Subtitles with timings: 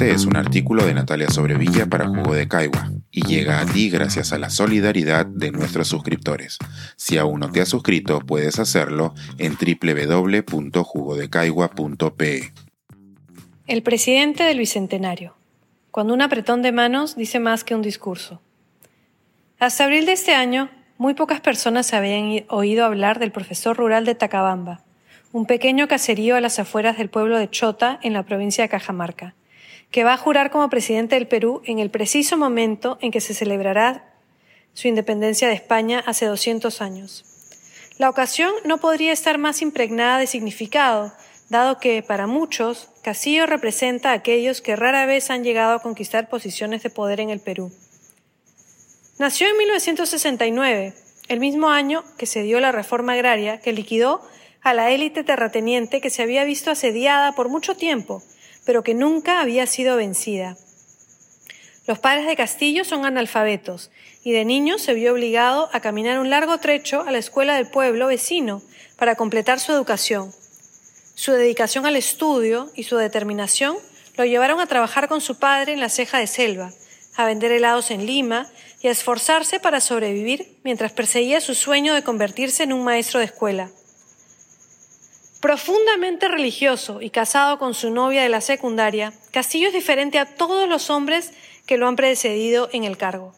[0.00, 3.90] Este es un artículo de Natalia Sobrevilla para Jugo de Caigua y llega a ti
[3.90, 6.56] gracias a la solidaridad de nuestros suscriptores.
[6.96, 12.52] Si aún no te has suscrito, puedes hacerlo en www.jugodecaigua.pe.
[13.66, 15.34] El presidente del Bicentenario.
[15.90, 18.40] Cuando un apretón de manos dice más que un discurso.
[19.58, 24.14] Hasta abril de este año, muy pocas personas habían oído hablar del profesor rural de
[24.14, 24.80] Tacabamba,
[25.32, 29.34] un pequeño caserío a las afueras del pueblo de Chota en la provincia de Cajamarca
[29.90, 33.34] que va a jurar como presidente del Perú en el preciso momento en que se
[33.34, 34.14] celebrará
[34.72, 37.24] su independencia de España hace 200 años.
[37.98, 41.12] La ocasión no podría estar más impregnada de significado,
[41.48, 46.28] dado que, para muchos, Casillo representa a aquellos que rara vez han llegado a conquistar
[46.28, 47.72] posiciones de poder en el Perú.
[49.18, 50.94] Nació en 1969,
[51.28, 54.22] el mismo año que se dio la reforma agraria que liquidó
[54.62, 58.22] a la élite terrateniente que se había visto asediada por mucho tiempo
[58.64, 60.56] pero que nunca había sido vencida.
[61.86, 63.90] Los padres de Castillo son analfabetos
[64.22, 67.66] y de niño se vio obligado a caminar un largo trecho a la escuela del
[67.66, 68.62] pueblo vecino
[68.96, 70.32] para completar su educación.
[71.14, 73.76] Su dedicación al estudio y su determinación
[74.16, 76.70] lo llevaron a trabajar con su padre en la ceja de selva,
[77.16, 78.46] a vender helados en Lima
[78.80, 83.26] y a esforzarse para sobrevivir mientras perseguía su sueño de convertirse en un maestro de
[83.26, 83.70] escuela.
[85.40, 90.68] Profundamente religioso y casado con su novia de la secundaria, Castillo es diferente a todos
[90.68, 91.32] los hombres
[91.64, 93.32] que lo han precedido en el cargo.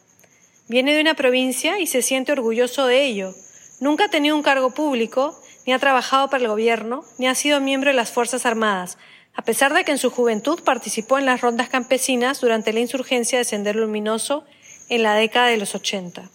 [0.67, 3.33] Viene de una provincia y se siente orgulloso de ello.
[3.79, 7.61] Nunca ha tenido un cargo público, ni ha trabajado para el gobierno, ni ha sido
[7.61, 8.97] miembro de las Fuerzas Armadas,
[9.33, 13.37] a pesar de que en su juventud participó en las rondas campesinas durante la insurgencia
[13.37, 14.43] de Sendero Luminoso
[14.89, 16.29] en la década de los 80.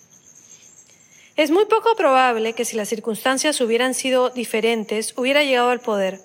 [1.38, 6.18] Es muy poco probable que si las circunstancias hubieran sido diferentes hubiera llegado al poder,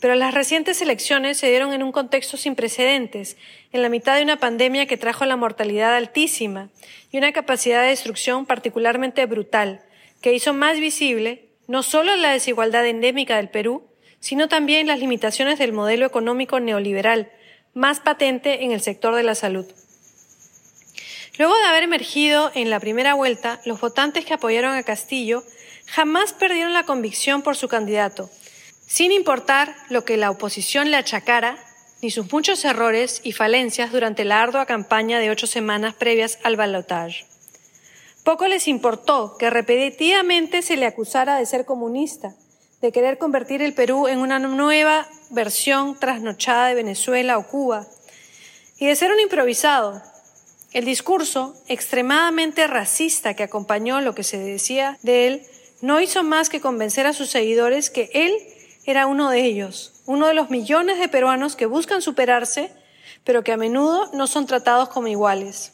[0.00, 3.36] pero las recientes elecciones se dieron en un contexto sin precedentes,
[3.70, 6.70] en la mitad de una pandemia que trajo la mortalidad altísima
[7.12, 9.80] y una capacidad de destrucción particularmente brutal,
[10.20, 13.84] que hizo más visible no solo la desigualdad endémica del Perú,
[14.18, 17.30] sino también las limitaciones del modelo económico neoliberal,
[17.74, 19.66] más patente en el sector de la salud.
[21.38, 25.44] Luego de haber emergido en la primera vuelta, los votantes que apoyaron a Castillo
[25.86, 28.28] jamás perdieron la convicción por su candidato,
[28.88, 31.56] sin importar lo que la oposición le achacara,
[32.02, 36.56] ni sus muchos errores y falencias durante la ardua campaña de ocho semanas previas al
[36.56, 37.24] balotaje.
[38.24, 42.34] Poco les importó que repetidamente se le acusara de ser comunista,
[42.80, 47.86] de querer convertir el Perú en una nueva versión trasnochada de Venezuela o Cuba,
[48.78, 50.02] y de ser un improvisado,
[50.72, 55.46] el discurso extremadamente racista que acompañó lo que se decía de él
[55.80, 58.34] no hizo más que convencer a sus seguidores que él
[58.84, 62.70] era uno de ellos, uno de los millones de peruanos que buscan superarse,
[63.24, 65.72] pero que a menudo no son tratados como iguales.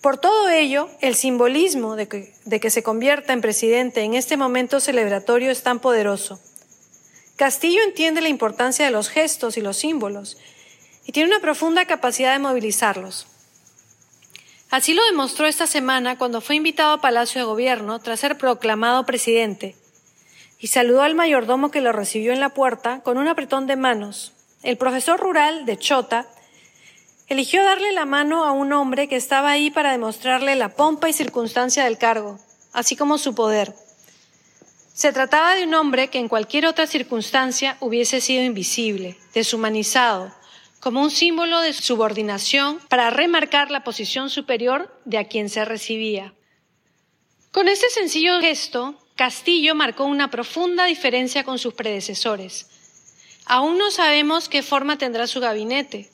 [0.00, 4.36] Por todo ello, el simbolismo de que, de que, se convierta en presidente en este
[4.36, 6.38] momento celebratorio es tan poderoso.
[7.36, 10.38] Castillo entiende la importancia de los gestos y los símbolos
[11.04, 13.26] y tiene una profunda capacidad de movilizarlos.
[14.70, 19.06] Así lo demostró esta semana cuando fue invitado a Palacio de Gobierno tras ser proclamado
[19.06, 19.76] presidente
[20.58, 24.32] y saludó al mayordomo que lo recibió en la puerta con un apretón de manos.
[24.62, 26.26] El profesor rural de Chota
[27.28, 31.14] eligió darle la mano a un hombre que estaba ahí para demostrarle la pompa y
[31.14, 32.38] circunstancia del cargo,
[32.74, 33.74] así como su poder.
[34.92, 40.32] Se trataba de un hombre que en cualquier otra circunstancia hubiese sido invisible, deshumanizado,
[40.80, 46.34] como un símbolo de subordinación para remarcar la posición superior de a quien se recibía.
[47.50, 52.68] Con este sencillo gesto, Castillo marcó una profunda diferencia con sus predecesores.
[53.46, 56.10] Aún no sabemos qué forma tendrá su gabinete,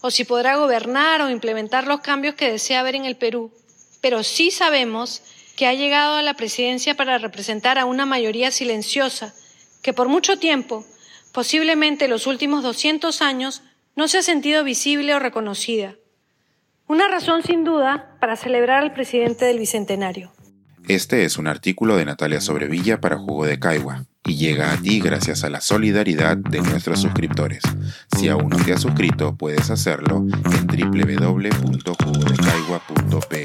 [0.00, 3.52] o si podrá gobernar o implementar los cambios que desea ver en el Perú,
[4.00, 5.22] pero sí sabemos
[5.56, 9.34] que ha llegado a la presidencia para representar a una mayoría silenciosa
[9.82, 10.84] que por mucho tiempo,
[11.32, 13.62] posiblemente los últimos 200 años,
[13.96, 15.96] no se ha sentido visible o reconocida.
[16.86, 20.32] Una razón sin duda para celebrar al presidente del Bicentenario.
[20.88, 25.00] Este es un artículo de Natalia Sobrevilla para Jugo de Caigua y llega a ti
[25.00, 27.62] gracias a la solidaridad de nuestros suscriptores.
[28.16, 33.42] Si aún no te has suscrito, puedes hacerlo en www.jugodecaigua.pe.